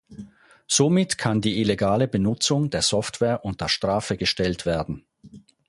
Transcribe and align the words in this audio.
Somit 0.65 1.19
kann 1.19 1.41
die 1.41 1.59
illegale 1.59 2.07
Benutzung 2.07 2.71
der 2.71 2.81
Software 2.81 3.45
unter 3.45 3.69
Strafe 3.69 4.17
gestellt 4.17 4.65
werden. 4.65 5.05